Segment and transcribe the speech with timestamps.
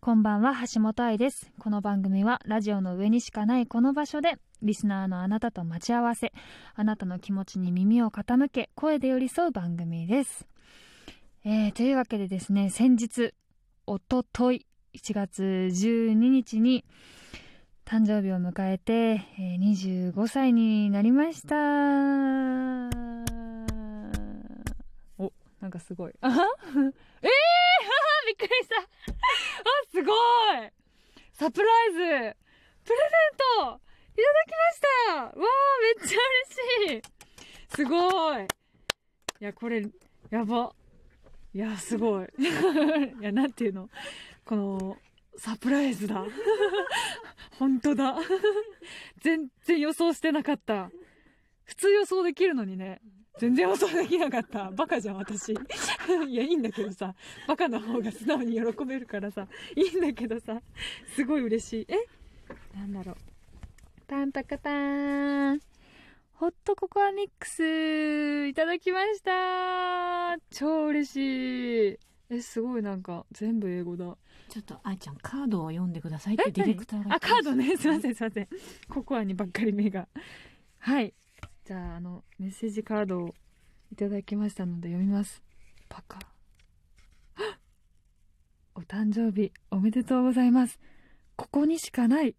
[0.00, 1.50] こんばんは橋本愛です。
[1.58, 6.32] この番組はラジオの上にしかないこの場所でリスナーのあなたと待ち合わせ
[6.76, 10.46] あなたの気持ちに耳を傾け声で寄り添う番組です、
[11.44, 13.34] えーというわけでですね先日
[13.86, 16.84] おととい1月12日に
[17.84, 21.56] 誕生日を迎えて、えー25歳になりました。
[25.18, 26.12] おなんかすごい。
[26.20, 26.38] あ えー、
[28.26, 28.74] びっくりした。
[29.90, 30.14] すごい。
[31.32, 31.98] サプライズ。
[31.98, 33.80] プレゼント
[34.14, 35.22] いただきました。
[35.22, 35.36] わー
[36.00, 36.18] めっちゃ
[36.86, 37.02] 嬉しい。
[37.76, 38.44] すごい。
[39.40, 39.86] いやこれ
[40.30, 40.72] やば。
[41.54, 42.26] いやすごい。
[43.20, 43.88] いやなんていうの？
[44.44, 44.96] この
[45.36, 46.24] サプライズだ。
[47.58, 48.16] 本当だ。
[49.20, 50.90] 全然予想してなかった
[51.68, 53.00] 普通予想できるのにね
[53.38, 54.70] 全然予想できなかった。
[54.72, 55.52] バカじゃん私。
[56.26, 57.14] いやいいんだけどさ
[57.46, 60.60] バカな方が素直に喜べるからさいいんだけどさ
[61.14, 61.86] すごい嬉しい。
[61.88, 61.96] え？
[62.76, 63.16] なんだろう。
[64.08, 65.60] パンパカパーン。
[66.32, 70.36] ホットココアミックスいただきました。
[70.50, 71.98] 超嬉しい。
[72.30, 74.16] えすごいなんか全部英語だ。
[74.48, 77.76] ちょっと愛ちゃんカードを読んでくださいってディレクターがあカードね。
[77.76, 78.48] すいませんすいません。
[78.88, 80.08] ココアにばっかり目が。
[80.78, 81.14] はい
[81.68, 83.34] じゃああのメッセージカードを
[83.92, 85.42] いただきましたので読みます。
[85.90, 86.18] パカ。
[88.74, 90.80] お誕生日おめでとうございます。
[91.36, 92.34] ここにしかない。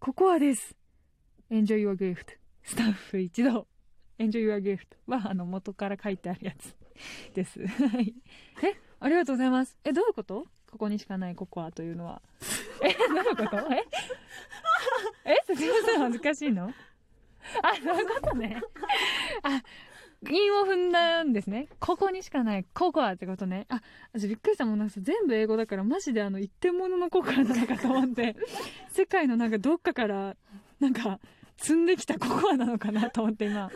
[0.00, 0.76] ココアです。
[1.50, 3.66] Enjoy your gift スタッフ一同。
[4.18, 6.76] Enjoy your gift はあの元から書いてあるやつ。
[7.32, 7.66] です。
[7.66, 8.14] はい。
[8.62, 8.78] え？
[9.00, 9.78] ありがとうございます。
[9.84, 10.44] えどういうこと？
[10.70, 12.20] ここにしかないココアというのは。
[12.82, 12.92] え？
[12.92, 13.56] どういうこと？
[13.72, 13.82] え？
[15.48, 15.54] え？
[15.54, 16.00] すみません。
[16.00, 16.70] 恥ずかしいの？
[17.62, 18.60] あそういうことね。
[19.42, 19.62] あ
[20.30, 21.68] 韻を踏んだんですね。
[21.80, 22.64] ここにしかない。
[22.72, 23.66] ココアってことね。
[23.68, 24.78] あ私びっくりしたもん。
[24.78, 28.36] なんか全部英語だからマジであの一点物のココアなのかと思って。
[28.90, 30.36] 世界のなんかどっかから
[30.80, 31.20] なんか
[31.56, 33.70] 積んできたココアなのかなと思って今。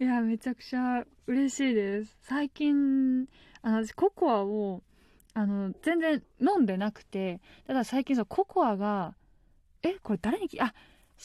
[0.00, 2.16] いやめちゃくちゃ嬉しいです。
[2.22, 3.26] 最近
[3.62, 4.82] あの私ココアを
[5.34, 9.14] あの全然飲んでなくてただ最近そうココアが
[9.82, 10.74] えこれ誰にあ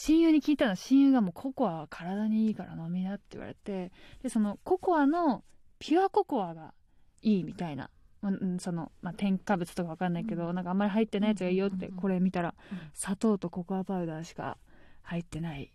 [0.00, 3.90] 親友に聞いたの親友がもうココアは体にいいから飲みなって言われて
[4.22, 5.42] でそのココアの
[5.80, 6.72] ピュアココアが
[7.20, 7.90] いいみたいな、
[8.22, 12.78] まあうんその、まあ、添加物とかわかんないけど、なんかあんまり入ってないやつがいいよってうんうんうんこれ見たらうん。
[12.94, 14.56] 砂糖とココアパウダーしか
[15.02, 15.72] 入ってない。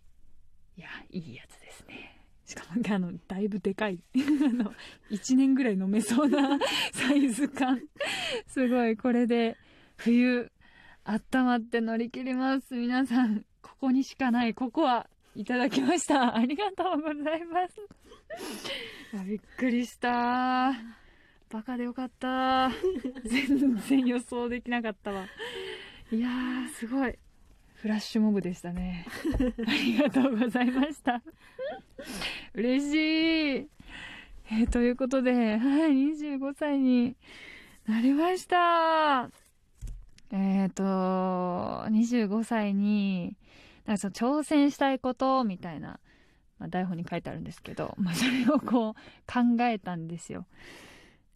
[0.77, 2.21] いやいいやつですね。
[2.45, 3.99] しかもあのだいぶでかい。
[4.15, 4.73] あの
[5.11, 6.57] 1年ぐらい飲めそうな
[6.93, 7.81] サイズ感。
[8.47, 9.57] すごいこれで
[9.97, 10.49] 冬
[11.03, 12.73] 温まって乗り切ります。
[12.73, 14.53] 皆さんここにしかない。
[14.53, 16.35] ココアいただきました。
[16.37, 17.81] ありがとうございます。
[19.19, 20.73] あびっくりした。
[21.49, 22.69] バカでよかった。
[23.25, 25.25] 全然予想できなかったわ。
[26.11, 27.17] いやーすごい。
[27.75, 29.05] フラッシュモブでしたね。
[29.67, 31.21] ありがとうございました。
[32.53, 32.93] 嬉し
[33.63, 33.67] い。
[34.51, 37.15] えーということで、はい、25歳に
[37.87, 39.42] なりました。
[40.35, 43.37] えっ、と、25歳に、
[43.85, 45.99] なんかその挑戦したいことみたいな、
[46.57, 48.93] まあ、台本に書いてあるんですけど、まあ、それをこう
[49.31, 50.47] 考えたんですよ。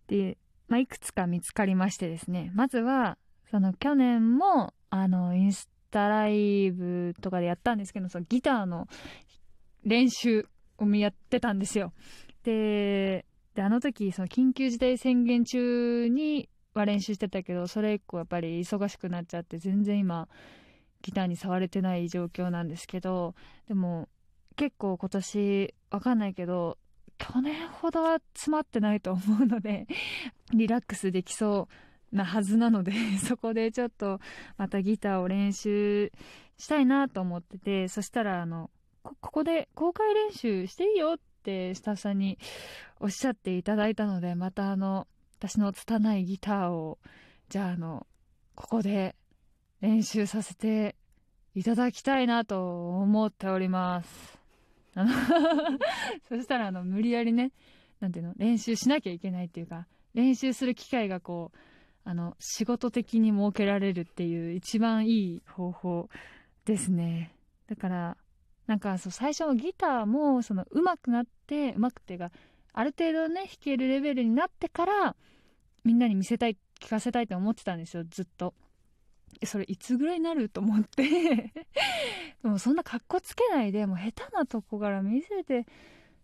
[0.07, 3.19] で、まあ、いくつか見つかりましてですね、まずは、
[3.51, 8.87] その去年も、あの、インスタライブとかでやったんですけど、そのギターの
[9.83, 10.47] 練習
[10.79, 11.93] をやってたんですよ。
[12.41, 20.27] で、であの時、その緊急事態宣言中には練習してたけど、それ以降やっぱり忙しくなっちゃって、全然今、
[21.01, 23.35] ギターに触れてない状況なんですけど、
[23.67, 24.07] でも、
[24.55, 26.77] 結構今年、わかんないけど、
[27.17, 29.87] 去年ほどは詰まってないと思うので、
[30.53, 31.67] リラックスできそ
[32.11, 34.19] うなはずなので、 そこでちょっと
[34.57, 36.11] またギターを練習
[36.57, 38.69] したいなと思ってて、そしたらあの、
[39.03, 42.37] ここで公開練習していいよってスタッフさんに
[42.99, 45.07] おっしゃっていただいたので、またあの、
[45.39, 46.97] 私の拙いギターを、
[47.49, 48.07] じゃああの、
[48.55, 49.15] ここで
[49.81, 50.95] 練習させて
[51.53, 54.39] いただきたいなと思っております。
[54.95, 55.11] あ の
[56.27, 57.51] そしたらあの、無理やりね、
[57.99, 59.85] なんていうの、練習しなきゃいけないっていうか、
[60.15, 61.57] 練習する機会がこう、
[62.03, 66.09] あの、仕事的に設けられるっていう一番いい方法
[66.65, 67.35] ですね。
[67.67, 68.17] だから、
[68.65, 72.31] なんかそう、最初のギターも、その、上手くなって、上手くていうか、
[72.77, 75.15] ある程度ね、弾けるレベルになってから、
[75.83, 78.53] みんなに見せたい、聞かせたいと思ってたんですよ、ずっと。
[79.45, 81.03] それいつぐらいになると思って。
[82.43, 85.65] でもそんな格好つけないでもう下手なとこから見せて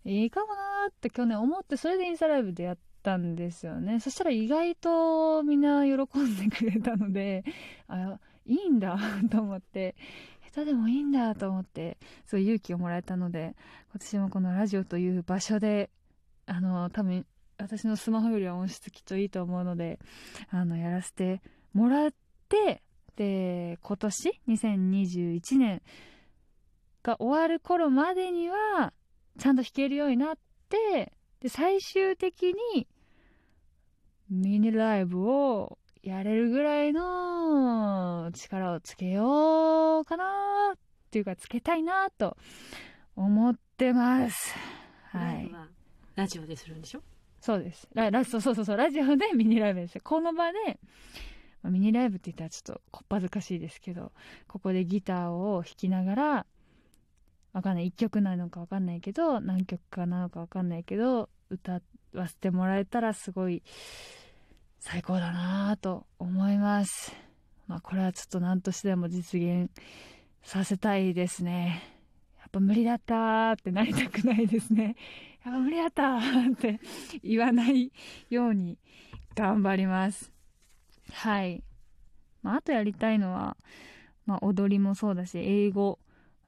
[0.05, 3.99] いいかもなーって去年思ってそれでインスタライブでやったんですよね。
[3.99, 7.43] そしたら意外とみんな喜んでくれたので
[7.87, 8.95] あいいんだ
[9.31, 9.95] と思って。
[10.43, 13.55] 下手でもいいんだと思ってそう勇気をもらえたので
[13.89, 15.89] 今年もこのラジオという場所で
[16.45, 17.25] あの多分
[17.57, 19.99] 私のスマホよりは音質きっといいと思うので
[20.49, 21.41] あのやらせて
[21.73, 22.09] もらっ
[22.49, 22.81] て
[23.15, 25.81] で今年2021年
[27.03, 28.93] が終わる頃までには
[29.39, 30.35] ちゃんと弾けるようになっ
[30.69, 32.87] てで最終的に
[34.29, 40.77] ミニライブをやれるぐらいの力をつけようかなっ
[41.11, 42.35] ていうかつけたいなと
[43.15, 44.53] 思ってます。
[45.11, 45.51] はい
[46.15, 46.27] ラ。
[46.27, 47.01] ジオでするんでしょ？
[47.41, 47.87] そうです。
[47.93, 49.99] ララそうそうそう、ラジオでミニライブです。
[49.99, 50.79] この場で、
[51.63, 54.11] ミニライブって言ったらちょっとこっぱずかしいですけど、
[54.47, 56.45] ここでギターを弾きながら、
[57.53, 61.81] わかんない、1曲なのかわかんないけど、何曲かなのかわかんないけど、歌
[62.13, 63.61] わせてもらえたらすごい
[64.79, 67.15] 最高だなぁと思います。
[67.67, 69.69] まあこれはちょっと何としてでも実現
[70.43, 71.81] させたいですね。
[72.39, 74.95] やっぱ無理だったーってなりたくないですね。
[75.45, 76.21] やっぱ無理だったっ
[76.59, 76.79] て
[77.23, 77.91] 言わない
[78.29, 78.77] ように
[79.35, 80.31] 頑張ります。
[81.11, 81.63] はい。
[82.41, 83.57] まあ、あとやりたいのは、
[84.25, 85.99] まあ、踊りもそうだし、英語。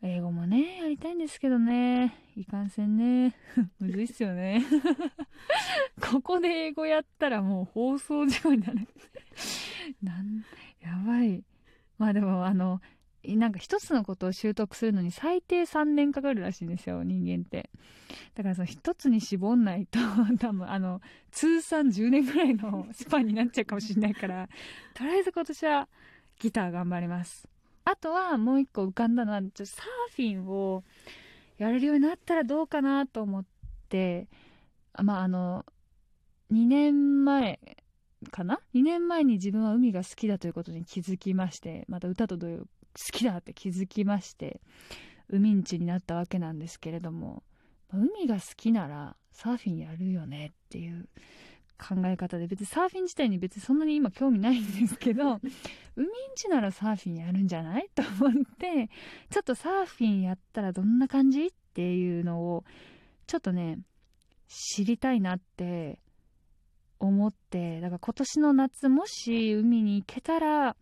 [0.02, 2.14] 英語もね、やりたいんですけどね。
[2.36, 3.36] いかんせんね。
[3.80, 4.62] むずいっすよね。
[6.02, 8.88] ここで英語やったらもう放送事故になる。
[10.04, 10.44] なん、
[10.82, 11.44] やばい。
[11.98, 12.82] まあでも、あの、
[13.36, 17.70] なんか一つのことを習得するのに最低3年かかるらしいんですよ、人間って。
[18.36, 20.00] だからその一つに絞んないと、
[20.40, 21.02] 多分あの、
[21.32, 24.50] 通算10年ぐらいのスパンになっちゃうかもしれないから、
[24.94, 25.88] とりあえず今年は
[26.40, 27.48] ギター頑張ります。
[27.84, 30.84] あとはもう一個浮かんだのは、ちょっとサーフィンを
[31.58, 33.46] やれるようになったらどうかなと思っ
[33.90, 34.28] て、
[35.02, 35.66] まああの、
[36.52, 37.60] 2年前
[38.32, 42.66] かな ?2 年前に自分は海が好きだということに気づきまして、また歌と同
[42.98, 44.62] 好きだって気づきまして、
[45.30, 47.44] 海んちになったわけなんですけれども、
[47.92, 51.08] 海が好きならサーフィンやるよねっていう
[51.78, 55.40] 考え方で別にサーフィン自体に別にそんなに今興味ないんですけど
[55.96, 58.90] 海んちならサーフィンやるんじゃないと思って
[59.30, 62.64] ちょっとサーフィンやったらどんな感じっていうのを
[63.28, 63.80] ちょっとね
[64.48, 66.00] 知りたいなって
[67.00, 70.76] 思ってだから今年の夏もし海に行けたら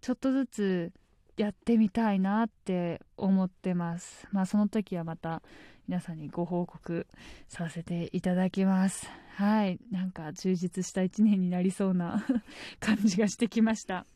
[0.00, 0.92] ちょっとずつ
[1.36, 4.26] やってみたいなって思ってます。
[4.32, 5.42] まあその時はまた
[5.88, 7.06] 皆さんにご報告
[7.48, 9.08] させていただきます。
[9.36, 9.78] はい。
[9.90, 12.24] なんか充実した一年になりそうな
[12.80, 14.06] 感じがしてきました。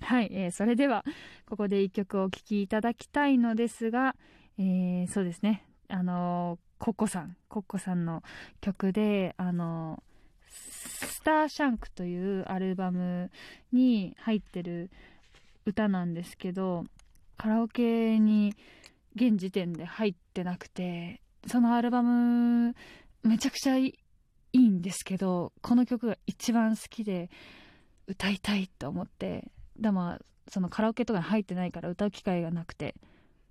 [0.00, 1.04] はい、えーそれでは
[1.46, 4.16] ここで一曲お聴きいただきたいのですが、
[4.58, 5.64] えーそうですね。
[5.88, 7.36] あのーコッコさん。
[7.48, 8.22] コッコさんの
[8.60, 10.12] 曲であのー
[10.48, 13.30] スターシャンクというアルバム
[13.72, 14.90] に入ってる
[15.64, 16.84] 歌なんですけど
[17.36, 18.54] カラオケに
[19.14, 22.74] 現時点で入ってなくてそのアルバム
[23.22, 23.94] めちゃくちゃい
[24.52, 27.30] いんですけどこの曲が一番好きで
[28.06, 29.50] 歌いたいと思って
[29.80, 32.94] だまあそのカラオケとかに入ってないから歌う機会がなくて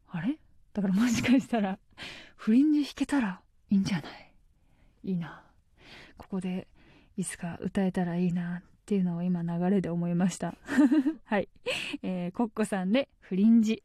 [0.10, 0.38] あれ？
[0.74, 1.80] だからもしかしたら
[2.36, 4.32] フリンジ弾けたらいいんじゃない？
[5.04, 5.44] いいな。
[6.18, 6.68] ここで
[7.18, 8.62] いつか歌えたらいいな。
[8.82, 10.56] っていうのを今流れで思いました。
[11.26, 11.48] はい、
[12.04, 13.84] えー、コッコさんでフリンジ。